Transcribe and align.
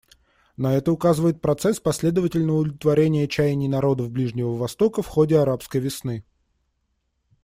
На 0.57 0.73
это 0.73 0.91
указывает 0.91 1.41
процесс 1.41 1.79
последовательного 1.79 2.57
удовлетворения 2.57 3.27
чаяний 3.27 3.67
народов 3.67 4.09
Ближнего 4.09 4.55
Востока 4.55 5.03
в 5.03 5.07
ходе 5.07 5.37
«арабской 5.37 5.79
весны». 5.79 6.25